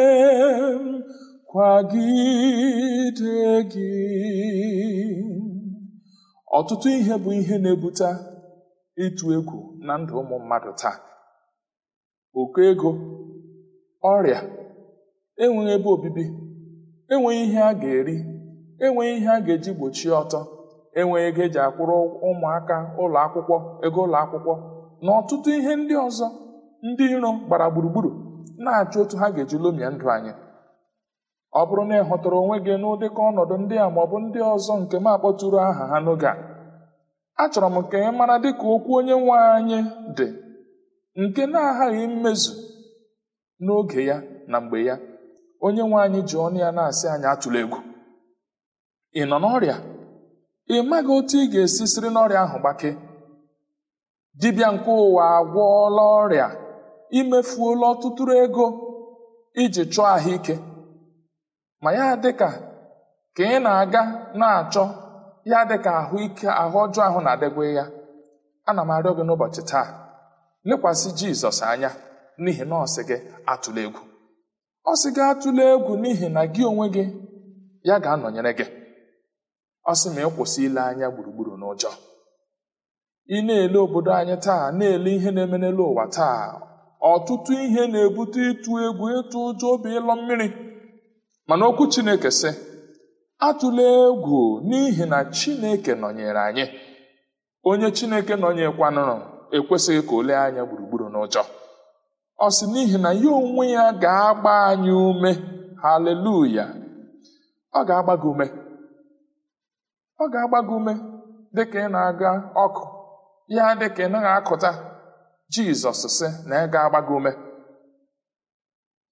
kwagide 1.50 3.36
gị. 3.72 3.96
Ọtụtụ 6.58 6.88
ihe 6.98 7.14
bụ 7.22 7.30
ihe 7.40 7.56
na-ebute 7.62 8.08
ịtụ 9.04 9.24
egwu 9.36 9.58
na 9.86 9.92
ndụ 10.00 10.12
ụmụ 10.20 10.36
mmadụ 10.42 10.70
taa. 10.80 10.96
Ụkọ 12.40 12.58
ego 12.70 12.90
ọrịa 14.12 14.40
enweghị 15.42 15.70
ebe 15.76 15.88
obibi 15.94 16.24
enweghị 17.12 17.42
ihe 17.46 17.60
a 17.70 17.72
ga-eri 17.80 18.16
enweghị 18.84 19.12
ihe 19.18 19.28
a 19.36 19.40
ga-eji 19.46 19.70
gbochie 19.76 20.12
ọtọ 20.22 20.40
enweghị 20.98 21.26
ego 21.28 21.40
eji 21.46 21.58
akwụrụ 21.66 21.96
ụmụaka 22.28 22.76
ụlọ 23.02 23.18
akwụkwọ 23.24 23.56
ego 23.86 24.00
ụlọ 24.06 24.16
akwụkwọ 24.24 24.52
na 25.04 25.10
ọtụtụ 25.20 25.48
ihe 25.58 25.72
ndị 25.80 25.94
ọzọ 26.06 26.26
ndị 26.86 27.04
iro 27.14 27.30
gbara 27.46 27.66
gburugburu 27.72 28.10
na-achọ 28.62 28.98
otu 29.02 29.14
ha 29.20 29.26
ga-eji 29.34 29.56
lomie 29.62 29.88
ndụ 29.94 30.06
anyị. 30.14 30.32
Ọ 31.58 31.60
bụrụ 31.68 31.82
na 31.88 31.94
ị 32.00 32.06
hụtara 32.08 32.36
onwe 32.42 32.56
gị 32.66 32.74
n'ụdịka 32.80 33.20
ọnọdụ 33.30 33.54
ndị 33.62 33.76
a 33.84 33.86
maọbụ 33.94 34.16
ndị 34.24 34.40
ọzọ 34.54 34.72
nke 34.82 34.96
m 35.04 35.06
akpọtụrụ 35.14 35.58
aha 35.68 35.84
ha 35.90 35.96
n'oge 36.04 36.28
a 36.32 36.34
achọrọ 37.42 37.68
m 37.74 37.76
ka 37.90 37.96
ị 38.06 38.10
mara 38.18 38.34
dịka 38.42 38.64
okwu 38.74 38.90
onye 38.98 39.14
nwe 39.22 39.36
anyị 39.56 39.78
dị 40.16 40.26
nke 41.22 41.42
na-aghaghị 41.52 42.04
mmezu 42.12 42.52
n'oge 43.64 44.00
ya 44.10 44.16
na 44.50 44.56
mgbe 44.60 44.78
ya. 44.88 44.96
Onye 45.66 45.82
nwe 45.88 45.98
anyị 46.04 46.20
ji 46.28 46.36
ọnụ 46.44 46.58
ya 46.64 46.70
na-asị 46.76 47.06
anyị 47.14 47.26
atụla 47.32 47.58
egwu. 47.64 47.78
Ị 49.20 49.22
nọ 49.30 49.36
n'ọrịa? 49.42 49.76
Ị 50.74 50.76
maghị 50.88 51.12
otu 51.18 51.36
ị 51.42 51.44
ga-esi 51.52 51.84
siri 51.92 52.08
n'ọrịa 52.14 52.40
ahụ 52.44 52.56
gbake? 52.62 52.90
Dibịa 54.40 54.68
nke 54.74 54.90
ụwa 55.04 55.24
agwọọla 55.38 56.02
ọrịa 56.22 56.48
imefuola 57.18 57.84
ọtụtụrụ 57.92 58.32
ego 58.44 58.66
iji 59.62 59.82
chọọ 59.92 60.06
ahụike. 60.16 60.54
Ma 61.82 61.90
ya 61.98 62.06
dịka 62.22 62.48
ka 63.36 63.42
ị 63.54 63.56
na-aga 63.64 64.02
na-achọ 64.40 64.84
ya 65.50 65.58
dịka 65.70 65.90
ahụike 66.00 66.48
ahụ 66.62 66.76
ọjọọ 66.84 67.02
ahụ 67.08 67.18
na-adịgwa 67.24 67.64
ya 67.78 67.84
ana 68.68 68.82
m 68.84 68.90
arịọ 68.94 69.10
gị 69.16 69.22
n'ụbọchị 69.26 69.62
taa 69.70 69.86
lekwasị 70.68 71.08
jizọs 71.18 71.58
anya 71.72 71.90
n'ihi 72.42 72.64
na 72.70 72.76
ọ 72.84 72.86
gị 73.08 73.16
atụla 73.52 73.80
egwu. 73.86 74.00
Ọ 74.90 74.92
sị 75.00 75.08
gị 75.16 75.22
atụla 75.30 75.62
egwu 75.74 75.92
n'ihi 76.02 76.26
na 76.36 76.42
gị 76.54 76.62
onwe 76.70 76.86
gị 76.94 77.04
ya 77.88 77.94
ga-anọnyere 78.04 78.52
gị. 78.58 78.66
Ọ 79.90 79.92
sị 80.00 80.08
ma 80.14 80.20
ịkwụsị 80.28 80.60
ile 80.68 80.80
anya 80.90 81.06
gburugburu 81.12 81.52
n'ụjọ. 81.60 81.90
Ị 83.34 83.38
na-ele 83.46 83.78
obodo 83.84 84.10
anyị 84.18 84.36
taa 84.44 84.64
na-ele 84.78 85.10
ihe 85.16 85.30
na-eme 85.34 85.56
n'elu 85.62 85.82
ụwa 85.90 86.04
taa 86.16 86.38
ọtụtụ 87.12 87.52
ihe 87.66 87.82
na-ebute 87.92 88.40
ịtụ 88.50 88.70
egwu 88.86 89.04
ịtụ 89.18 89.38
ụjọ 89.48 89.66
obi 89.74 89.88
ịlọ 89.98 90.12
mmiri. 90.18 90.48
Mana 91.50 91.64
okwu 91.70 91.84
chineke 91.92 92.30
sị 92.40 92.50
atụla 93.48 93.82
egwu 94.06 94.40
n'ihi 94.68 95.04
na 95.12 95.18
chineke 95.36 95.92
nọnyere 96.00 96.40
anyị. 96.48 96.64
Onye 97.68 97.88
chineke 97.96 98.34
nọnyekwanụrụ 98.42 99.16
ekwesịghị 99.56 100.02
ka 100.08 100.14
o 100.18 100.22
lee 100.28 100.40
anya 100.44 100.62
gburugburu 100.68 101.06
n'ụjọ. 101.12 101.42
Ọ 102.44 102.46
sị 102.56 102.64
n'ihi 102.72 102.96
na 103.04 103.10
ya 103.22 103.30
onwe 103.40 103.64
ya 103.76 103.84
ga-agba 104.02 104.52
anyị 104.70 104.92
ume. 105.10 105.32
Haleluya 105.82 106.64
ọ 107.78 107.80
ga-agba 107.88 108.14
gị 108.22 108.28
ume. 108.32 108.46
Ọ 110.22 110.24
ga-agba 110.32 110.58
gị 110.68 110.74
ume 110.78 110.92
dịka 111.54 111.78
ị 111.86 111.88
na-aga 111.94 112.30
ọkụ. 112.64 112.82
Ya 113.56 113.64
dịka 113.80 114.02
ị 114.06 114.08
naghị 114.12 114.30
akụta. 114.38 114.70
Jizọs 115.52 116.00
sị 116.16 116.26
na 116.48 116.54
ị 116.64 116.70
ga-agba 116.72 117.00
gị 117.06 117.14
ume. 117.18 117.30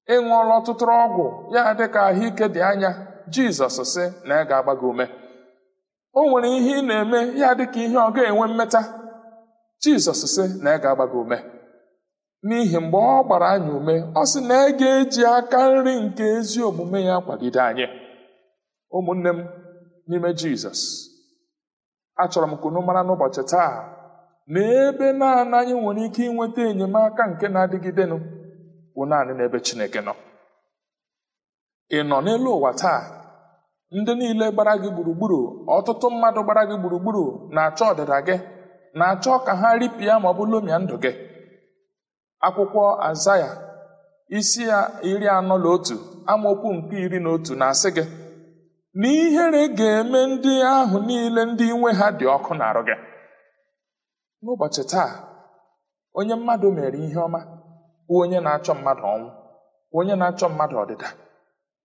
Ị 0.08 0.16
ṅụọla 0.26 0.52
ọtụtụ 0.58 0.84
ọgwụ 1.04 1.24
ya 1.54 1.62
dịka 1.78 2.00
ahụike 2.08 2.46
dị 2.54 2.60
anya 2.70 2.90
jizọs 3.32 3.78
sị 3.92 4.04
na 4.28 4.34
ị 4.42 4.44
ga-agba 4.48 4.72
gị 4.80 4.86
ume. 4.92 5.04
O 6.18 6.20
nwere 6.28 6.48
ihe 6.58 6.72
ị 6.80 6.86
na-eme 6.88 7.18
ya 7.40 7.48
dịka 7.58 7.80
ihe 7.86 7.96
ọ 8.06 8.08
ga-enwe 8.14 8.46
mmeta 8.50 8.80
jizọs 9.82 10.20
sị 10.34 10.44
na 10.64 10.70
ị 10.76 10.80
ga-agba 10.82 11.04
gị 11.12 11.18
ume. 11.22 11.36
N'ihi 12.46 12.78
mgbe 12.84 12.98
ọ 12.98 13.24
gbara 13.26 13.46
anyị 13.54 13.70
ume 13.78 13.94
ọ 14.20 14.22
sị 14.30 14.40
na 14.48 14.54
ị 14.68 14.72
ga-eji 14.80 15.22
aka 15.36 15.58
nri 15.74 15.92
nke 16.04 16.24
ezi 16.36 16.58
omume 16.68 16.98
ya 17.08 17.16
kwagide 17.26 17.60
anyị. 17.68 17.86
Ụmụnne 18.96 19.30
m 19.36 19.38
n'ime 20.08 20.30
jizọs 20.40 20.80
achọrọ 22.22 22.46
m 22.50 22.54
ka 22.60 22.66
unu 22.68 22.80
mara 22.86 23.00
n'ụbọchị 23.06 23.42
taa 23.52 23.72
na 24.52 24.60
ebe 24.84 25.06
naanị 25.20 25.54
anyị 25.60 25.74
nwere 25.82 26.02
ike 26.06 26.22
inweta 26.28 26.62
enyemaka 26.70 27.22
nke 27.30 27.46
na-adịgidenụ. 27.54 28.16
Bụ 28.98 29.04
naanị 29.10 29.32
n'ebe 29.34 29.58
chineke 29.66 30.00
nọ. 30.06 30.12
Ị 31.96 31.98
nọ 32.08 32.16
n'elu 32.24 32.50
ụwa 32.58 32.70
taa 32.80 33.00
ndị 33.96 34.12
niile 34.18 34.46
gbara 34.54 34.72
gị 34.82 34.88
gburugburu 34.94 35.38
ọtụtụ 35.76 36.06
mmadụ 36.12 36.40
gbara 36.44 36.62
gị 36.68 36.76
gburugburu 36.80 37.22
na-achọ 37.54 37.84
ọdịda 37.92 38.18
gị 38.26 38.36
na-achọ 38.98 39.32
ka 39.46 39.52
ha 39.60 39.68
ripịa 39.80 40.14
ma 40.22 40.28
ọ 40.32 40.36
bụ 40.38 40.42
lomia 40.52 40.78
ndụ 40.82 40.96
gị. 41.04 41.12
Akwụkwọ 42.46 42.82
azaya 43.08 43.50
isi 44.38 44.62
ya 44.70 44.78
iri 45.10 45.26
anọ 45.36 45.54
na 45.62 45.68
otu 45.74 45.96
amaokwu 46.30 46.68
nke 46.76 46.96
iri 47.04 47.18
na 47.24 47.30
otu 47.36 47.52
na-asị 47.60 47.88
gị 47.96 48.04
na 49.00 49.08
ihere 49.22 49.62
ga-eme 49.78 50.20
ndị 50.32 50.52
ahụ 50.74 50.96
niile 51.06 51.42
ndị 51.50 51.64
inwe 51.72 51.90
ha 51.98 52.06
dị 52.18 52.24
ọkụ 52.36 52.52
na-arụ 52.58 52.82
gị. 52.88 52.96
N'ụbọchị 54.42 54.82
taa 54.92 55.10
onye 56.18 56.34
mmadụ 56.38 56.68
mere 56.76 56.98
ihe 57.06 57.20
ọma. 57.28 57.40
Bụ 58.08 58.14
onye 58.22 58.38
na-achọ 58.46 58.72
mmadụ 58.78 59.02
ọnwụ. 59.14 59.28
Onye 59.98 60.14
na-achọ 60.20 60.46
mmadụ 60.50 60.76
ọdịda. 60.82 61.08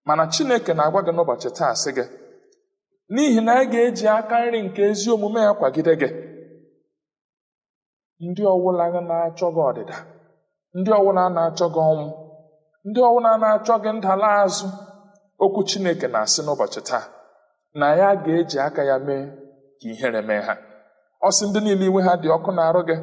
Mana 0.08 0.24
chineke 0.34 0.72
na-agwa 0.78 1.02
gị 1.06 1.12
n'ụbọchị 1.16 1.50
taa 1.58 1.74
sị 1.82 1.90
gị 1.98 2.06
n'ihi 3.14 3.40
na 3.48 3.54
ị 3.62 3.66
ga-eji 3.72 4.06
aka 4.18 4.36
nri 4.46 4.60
nke 4.66 4.82
ezi 4.90 5.08
omume 5.16 5.40
ya 5.48 5.54
kwagide 5.60 5.94
gị. 6.02 6.10
Ndị 8.28 8.44
ọwụla 8.54 8.86
na-achọ 9.10 9.48
gị 9.56 9.62
ọdịda. 9.70 9.98
Ndị 10.78 10.90
ọwụla 11.00 11.24
na-achọ 11.36 11.66
gị 11.76 11.82
ọnwụ. 11.92 12.08
Ndị 12.88 13.00
ọwụla 13.10 13.32
na-achọ 13.42 13.74
gị 13.84 13.92
ndala 13.98 14.28
azụ. 14.44 14.68
Okwu 15.44 15.60
chineke 15.70 16.08
na-asị 16.14 16.40
n'ụbọchị 16.46 16.82
taa 16.90 17.06
na 17.80 17.88
ya 18.00 18.10
ga-eji 18.24 18.58
aka 18.68 18.82
ya 18.90 18.96
mee 19.06 19.24
ka 19.80 19.86
ihere 19.92 20.22
mee 20.28 20.42
ha. 20.48 20.54
Ọ 21.26 21.30
sị 21.36 21.44
ndị 21.48 21.60
niile 21.64 21.86
iwe 21.90 22.02
ha 22.08 22.14
dị 22.22 22.28
ọkụ 22.38 22.50
na-arụ 22.58 22.82
gị 22.90 22.96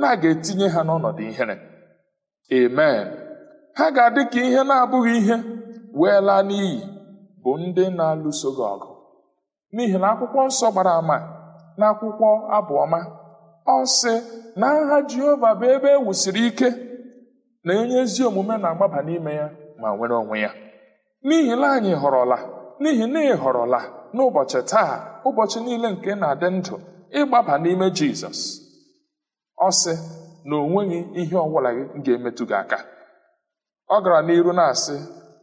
na 0.00 0.06
a 0.12 0.16
ga-etinye 0.20 0.66
ha 0.74 0.80
n'ọnọdụ 0.86 1.22
ihere. 1.30 1.56
Amen. 2.52 3.06
Ha 3.78 3.86
ga-adị 3.94 4.22
ka 4.32 4.40
ihe 4.48 4.62
na-abụghị 4.68 5.14
ihe 5.20 5.36
wee 6.00 6.20
laa 6.26 6.42
n'iyi 6.48 6.74
bụ 7.42 7.50
ndị 7.62 7.84
na-alụso 7.96 8.48
gị 8.56 8.64
ọgụ. 8.74 8.90
N'ihi 9.74 9.96
na 10.02 10.08
akwụkwọ 10.12 10.40
nsọ 10.48 10.66
gbara 10.72 10.92
ama 11.00 11.16
na 11.78 11.84
akwụkwọ 11.92 12.28
abụọma 12.56 13.00
ọ 13.74 13.76
sị 13.98 14.12
na 14.60 14.66
aha 14.80 14.96
jehova 15.10 15.50
bụ 15.60 15.64
ebe 15.74 15.88
e 15.92 15.96
wusiri 16.06 16.42
ike 16.48 16.68
na 17.64 17.70
onye 17.80 17.96
ezi 18.02 18.20
omume 18.28 18.54
na-agbaba 18.62 18.98
n'ime 19.06 19.32
ya 19.40 19.46
ma 19.80 19.88
nwere 19.96 20.14
onwe 20.20 20.36
ya. 20.44 20.50
N'ihi 21.26 21.54
na 21.60 21.66
anyị 21.76 21.92
họrọla 22.02 22.36
n'ihi 22.82 23.04
na 23.12 23.20
ị 23.30 23.34
họrọla 23.42 23.80
n'ụbọchị 24.14 24.60
taa 24.70 24.92
ụbọchị 25.28 25.58
niile 25.64 25.88
nke 25.94 26.10
na-adị 26.20 26.48
ndụ 26.56 26.74
ịgbaba 27.18 27.54
n'ime 27.62 27.86
jizọs. 27.96 28.40
Ọ 29.66 29.68
sị 29.80 29.92
na 30.48 30.54
o 30.56 30.66
nweghị 30.70 30.98
ihe 31.20 31.36
ọbụla 31.44 31.70
ga-emetụ 32.04 32.42
gị 32.50 32.54
aka. 32.62 32.78
Ọ 33.94 33.96
gara 34.04 34.20
n'iru 34.26 34.52
na-asị 34.58 34.96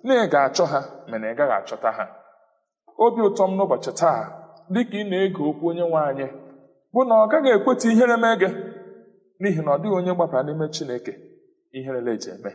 na 0.05 0.13
ị 0.23 0.29
ga-achọ 0.31 0.63
ha 0.71 0.79
mana 1.09 1.25
ị 1.31 1.35
gaghị 1.37 1.53
achọta 1.59 1.89
ha. 1.97 2.05
Obi 3.03 3.19
ụtọ 3.27 3.43
m 3.47 3.51
n'ụbọchị 3.57 3.91
taa 3.99 4.19
dịka 4.73 4.97
ị 5.01 5.03
na-ege 5.09 5.41
okwu 5.49 5.65
onye 5.69 5.83
nwe 5.89 5.99
anyị 6.09 6.27
bụ 6.93 6.99
na 7.07 7.13
ọ 7.23 7.25
gaghị 7.31 7.49
ekweta 7.55 7.87
ihere 7.91 8.15
mee 8.23 8.35
gị 8.41 8.49
n'ihi 9.41 9.61
na 9.65 9.71
ọ 9.75 9.77
dịghị 9.81 9.95
onye 9.99 10.11
gbabara 10.15 10.41
n'ime 10.45 10.65
chineke 10.75 11.13
iherele 11.77 12.11
eji 12.15 12.29
eme. 12.35 12.51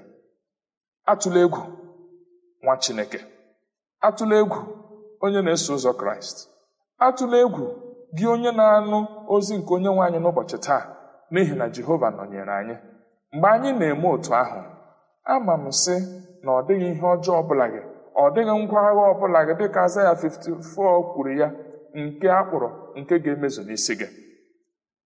Atụla 1.11 1.39
egwu 1.45 1.63
nwa 2.63 2.75
chineke. 2.83 3.19
Atụla 4.07 4.35
egwu 4.43 4.59
onye 5.25 5.41
na-eso 5.45 5.71
ụzọ 5.77 5.93
kraịst. 6.01 6.37
Atụla 7.07 7.37
egwu 7.45 7.65
gị 8.17 8.25
onye 8.35 8.51
na-anụ 8.59 8.99
ozi 9.35 9.55
nke 9.59 9.71
onye 9.77 9.89
nwe 9.95 10.03
anyị 10.07 10.19
n'ụbọchị 10.23 10.59
taa. 10.67 10.83
N'ihi 11.33 11.55
na 11.57 11.67
jehova 11.75 12.09
nọnyere 12.11 12.53
anyị. 12.61 12.77
Mgbe 13.33 13.49
anyị 13.49 13.71
na-eme 13.79 14.09
otu 14.15 14.35
ahụ 14.35 14.61
ama 15.25 15.55
m 15.57 15.67
sị 15.83 15.95
na 16.43 16.51
ọ 16.53 16.67
dịghị 16.67 16.87
ihe 16.93 17.03
ọjọọ 17.15 17.33
ọbụla 17.43 17.67
gị 17.73 17.81
ọ 18.23 18.25
dịghị 18.35 18.55
ngwa 18.65 18.81
agha 18.89 19.03
ọbụla 19.13 19.41
gị 19.47 19.55
dịka 19.61 19.81
Azaya 19.87 20.13
54 20.15 21.13
kwuru 21.13 21.33
ya 21.41 21.49
nke 21.95 22.29
akpụrụ 22.41 22.69
nke 22.99 23.15
ga-emezu 23.25 23.63
n'isi 23.67 23.95
gị. 24.01 24.07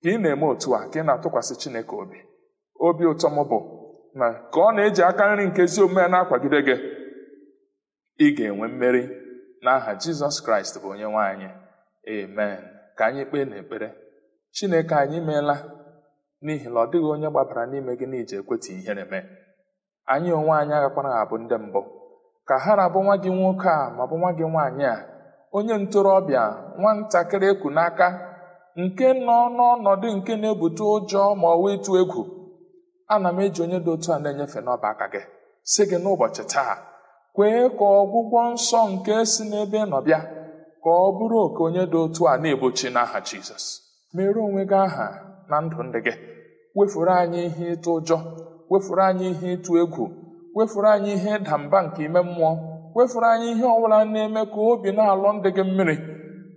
Ka 0.03 0.09
ị 0.11 0.19
na-eme 0.23 0.47
otu 0.53 0.69
a 0.77 0.89
ka 0.93 1.01
ị 1.01 1.05
na-atụkwasị 1.07 1.55
Chineke 1.61 1.95
obi. 2.03 2.19
Obi 2.87 3.05
ụtọ 3.13 3.29
m 3.31 3.39
bụ 3.51 3.59
na 4.19 4.27
ka 4.53 4.61
ọ 4.61 4.69
na-eji 4.77 5.03
aka 5.11 5.25
nri 5.35 5.45
nke 5.49 5.63
ezi 5.67 5.81
omume 5.85 6.05
na-akwagide 6.13 6.59
gị. 6.67 6.77
Ị 8.25 8.27
ga-enwe 8.37 8.67
mmeri 8.69 9.03
n'aha 9.65 9.91
Jizọs 10.01 10.37
Kraịst 10.45 10.75
bụ 10.83 10.89
onye 10.93 11.05
nwe 11.13 11.23
anyị. 11.31 11.49
Amen. 12.13 12.59
Ka 12.97 13.03
anyị 13.07 13.23
kpee 13.29 13.45
n'ekpere. 13.45 13.89
Chineke 14.57 14.95
anyị 14.95 15.21
meela. 15.27 15.57
N'ihi 16.45 16.69
na 16.73 16.79
ọ 16.85 16.87
dịghị 16.91 17.09
onye 17.15 17.29
gbabara 17.31 17.63
n'ime 17.71 17.93
gị 17.99 18.07
na 18.11 18.17
iji 18.23 18.35
ekweta 18.41 18.69
ihere 18.79 19.05
mee. 19.11 19.25
Anyị 20.13 20.31
onwe 20.39 20.53
anyị 20.61 20.75
agakwana 20.79 21.11
abụ 21.23 21.35
ndị 21.43 21.57
mbụ. 21.65 21.81
Ka 22.49 22.55
ha 22.65 22.73
rabụ 22.81 22.99
nwa 23.05 23.15
gị 23.23 23.31
nwoke 23.39 23.69
a 23.69 23.91
ma 23.97 24.03
bụ 24.11 24.15
nwa 24.21 24.31
gị 24.39 24.45
nwaanyị 24.53 24.85
a 24.95 24.97
onye 25.57 25.75
ntorobịa 25.83 26.43
nwatakịrị 26.81 27.47
ekwu 27.53 27.69
n'aka 27.77 28.07
nke 28.83 29.07
nọ 29.27 29.37
n'ọnọdụ 29.57 30.09
nke 30.17 30.33
na-ebute 30.43 30.85
ụjọ 30.95 31.23
ma 31.41 31.47
ọ 31.55 31.57
wụ 31.63 31.67
ịtụ 31.77 31.91
egwu 32.03 32.23
ana 33.13 33.29
m 33.33 33.39
eji 33.45 33.61
onye 33.65 33.79
dị 33.85 33.91
otu 33.95 34.09
a 34.15 34.19
na-enyefe 34.23 34.59
n'ọba 34.65 34.89
aka 34.93 35.07
gị 35.13 35.23
si 35.71 35.83
gị 35.91 35.97
n'ụbọchị 36.03 36.43
taa 36.53 36.75
kwee 37.35 37.69
ka 37.79 37.85
ọgwụgwọ 38.01 38.41
nsọ 38.55 38.81
nke 38.93 39.15
si 39.33 39.43
n'ebe 39.51 39.79
nọ 39.91 39.99
bịa 40.07 40.21
ka 40.83 40.91
ọ 41.05 41.07
bụrụ 41.17 41.39
oke 41.47 41.61
onye 41.67 41.83
dị 41.93 41.99
otu 42.05 42.23
a 42.33 42.35
na-egbochi 42.43 42.89
n'aha 42.95 43.19
jizọs. 43.27 43.65
Mere 44.15 44.41
onwe 44.47 44.63
gị 44.71 44.77
aha 44.87 45.07
na 45.51 45.57
ndụ 45.65 45.79
ndị 45.87 45.99
gị. 46.07 46.15
Wefuru 46.77 47.11
anyị 47.21 47.41
ihe 47.49 47.65
ịtụ 47.75 47.91
ụjọ 47.99 48.17
wefuru 48.71 49.03
anyị 49.09 49.27
ihe 49.33 49.49
ịtụ 49.57 49.73
egwu 49.83 50.05
wefuru 50.57 50.89
anyị 50.95 51.13
ihe 51.17 51.31
ịda 51.39 51.55
mba 51.59 51.79
nke 51.87 52.01
ime 52.07 52.21
mmụọ 52.29 52.51
wefuru 52.97 53.27
anyị 53.33 53.49
ihe 53.55 53.67
ọbụla 53.75 53.99
na-eme 54.13 54.43
ka 54.53 54.61
obi 54.71 54.89
na-alụ 54.97 55.29
ndị 55.37 55.49
gị 55.57 55.63
mmiri 55.69 55.97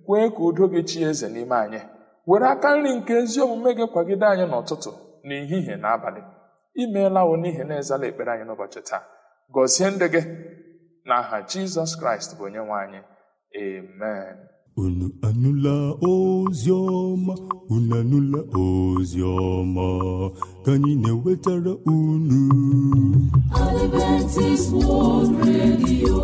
kwee 0.06 0.28
ka 0.36 0.42
udo 0.48 0.66
gị 0.74 0.82
chi 0.90 0.98
eze 1.10 1.28
n'ime 1.34 1.56
anyị. 1.66 1.82
Were 2.30 2.48
aka 2.54 2.70
nri 2.76 2.92
nke 2.98 3.14
ezi 3.22 3.40
omume 3.46 3.72
gị 3.78 3.86
kwagide 3.94 4.26
anyị 4.32 4.46
n'ụtụtụ 4.52 4.92
n'ehihie 5.28 5.76
na 5.82 5.88
abalị 5.96 6.22
imeela 6.82 7.22
wo 7.30 7.34
n'ihi 7.42 7.64
na 7.70 7.76
ezala 7.82 8.06
ekpere 8.10 8.32
anyị 8.34 8.46
n'ụbọchị 8.48 8.82
taa. 8.90 9.02
Gọzie 9.54 9.88
ndị 9.92 10.08
gị. 10.14 10.22
N'aha 11.08 11.38
jizọs 11.50 11.92
kraịst 12.00 12.30
bụ 12.38 12.44
onye 12.48 12.60
nwe 12.68 12.76
anyị. 12.84 13.00
Amen. 13.62 14.36
Unu 14.84 15.06
anụla 15.28 15.74
ozi 16.12 16.72
ọma 16.72 17.34
unu 17.74 17.94
anụla 18.00 18.40
ozi 18.64 19.20
ọma 19.50 19.86
ka 20.64 20.72
anyị 20.76 20.92
na-ewetara 21.04 21.74
unu. 21.94 22.40
Unu. 22.50 23.30
Adventist 23.64 24.68
World 24.74 25.32
Radio. 25.46 26.18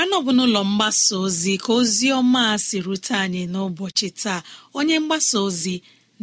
Mara 0.00 0.10
na 0.10 0.16
ọ 0.16 0.22
bụ 0.26 0.32
n'ụlọ 0.36 0.60
mgbasa 0.70 1.14
ozi 1.24 1.52
ka 1.64 1.70
ozi 1.78 2.06
ọma 2.18 2.42
si 2.66 2.76
rute 2.86 3.14
anyị 3.24 3.42
n'ụbọchị 3.52 4.08
taa. 4.22 4.40
Onye 4.78 4.96
mgbasa 5.02 5.36
ozi 5.46 5.74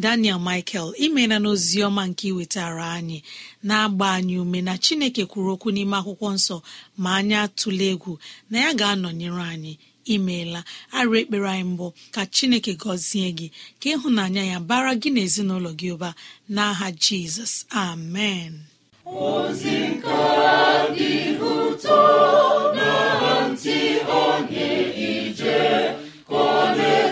daniel 0.04 0.40
michael 0.48 0.90
imeela 1.06 1.38
n'ozi 1.44 1.78
ọma 1.88 2.04
nke 2.10 2.26
iwetara 2.32 2.86
anyị. 2.98 3.20
Na-agba 3.68 4.08
anyị 4.18 4.36
ume 4.44 4.60
na 4.68 4.74
chineke 4.84 5.24
kwuru 5.32 5.50
okwu 5.56 5.70
n'ime 5.76 5.96
akwụkwọ 6.00 6.28
nsọ 6.38 6.58
ma 7.02 7.10
anyị 7.20 7.36
atụla 7.46 7.84
egwu 7.94 8.14
na 8.50 8.58
ya 8.64 8.72
ga-anọnyere 8.80 9.44
anyị. 9.54 9.74
Imeela 10.14 10.62
arụ 10.98 11.14
ekpere 11.22 11.48
anyị 11.54 11.66
mbụ 11.74 11.88
ka 12.14 12.22
chineke 12.36 12.72
gọzie 12.82 13.30
gị 13.38 13.48
ka 13.82 13.88
ịhụnanya 13.94 14.44
ya 14.52 14.58
bara 14.70 14.92
gị 15.02 15.10
na 15.14 15.22
ezinụlọ 15.28 15.72
gị 15.80 15.88
ụba. 15.96 16.10
N'aha 16.56 16.88
jizọs 17.04 17.54
amen. 17.86 18.54
Ọ 26.30 27.07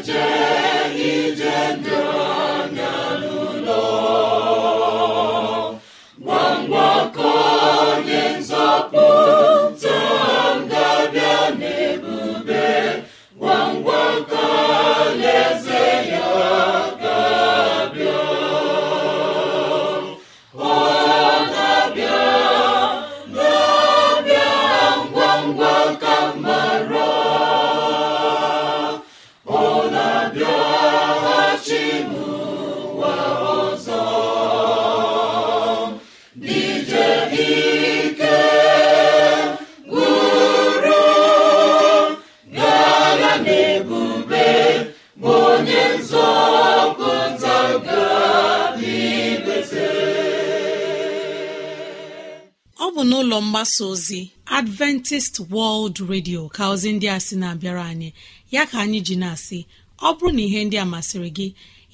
mgbasa 53.56 53.86
ozi 53.86 54.32
adventist 54.46 55.39
world 55.50 55.98
radio 56.10 56.50
ka 56.50 56.63
ozi 56.70 56.91
ndị 56.94 57.08
a 57.10 57.18
sị 57.20 57.36
na-abịara 57.38 57.84
anyị. 57.91 58.10
Ya 58.52 58.65
ka 58.65 58.78
anyị 58.84 59.00
ji 59.08 59.15
na-asị 59.22 59.60
ọ 60.00 60.10
bụrụ 60.18 60.32
na 60.36 60.41
ihe 60.48 60.60
ndị 60.65 60.78
a 60.78 60.86
masịrị 60.94 61.30
gị 61.38 61.48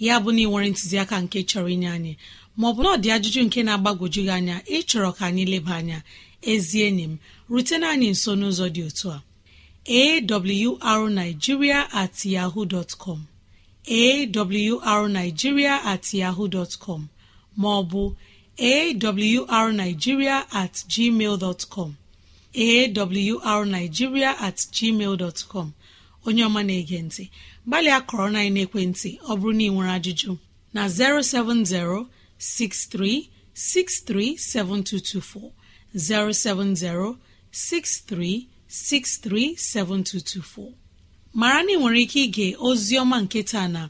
ya 0.05 0.15
bụ 0.23 0.29
na 0.35 0.41
ị 0.41 0.47
nwere 0.49 0.67
ntụziaka 0.71 1.15
nke 1.23 1.39
chọrọ 1.49 1.67
inye 1.75 1.89
anyị 1.97 2.13
maọbụ 2.59 2.79
na 2.83 2.89
ọ 2.89 2.97
dị 3.03 3.09
ajụjụ 3.15 3.41
nke 3.47 3.59
na-agbagwoju 3.67 4.21
gị 4.25 4.31
anya 4.37 4.55
ịchọrọ 4.77 5.09
ka 5.17 5.23
anyị 5.29 5.43
leba 5.51 5.73
anya 5.79 5.97
ezi 6.51 6.77
enyi 6.87 7.03
m 7.03 7.13
rutena 7.51 7.85
anyị 7.93 8.07
nso 8.13 8.31
n'ụzọ 8.39 8.65
dị 8.75 8.81
otu 8.89 9.07
a. 9.15 9.21
Awrnigeria 10.89 11.79
at 12.01 12.15
yahoo 12.33 12.65
dot 12.73 12.91
com 13.03 13.19
awrnigeria 13.85 15.73
at 15.91 16.05
yahoo 16.19 16.47
dot 16.55 16.71
com 16.83 17.01
maọbụ 17.61 18.01
awrnigeria 18.57 20.45
at 20.53 20.73
gmail 20.87 21.39
dot 21.39 21.65
com. 21.69 21.97
Awrnigeria 22.53 24.35
at 24.39 24.55
com. 25.47 25.73
Onye 26.25 26.43
ọma 26.45 26.63
na-ege 26.63 27.01
ntị 27.01 27.29
gbalịa 27.67 27.99
kọrọ 28.09 28.27
na 28.31 28.39
ekwentị 28.65 29.09
ọ 29.29 29.35
bụrụ 29.39 29.53
na 29.57 29.63
ị 29.63 29.69
nwere 29.73 29.91
ajụjụ 29.97 30.31
na 30.73 30.87
070 30.87 32.05
6363 32.39 34.37
7224 34.37 35.51
070 35.95 37.15
6363 37.51 39.55
7224 39.57 40.73
mara 41.33 41.63
na 41.63 41.71
ị 41.73 41.77
nwere 41.79 41.99
ike 42.05 42.19
ige 42.23 42.55
ozi 42.59 42.95
ọma 43.01 43.17
nke 43.21 43.43
na 43.75 43.89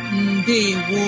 ndewo. 0.11 1.05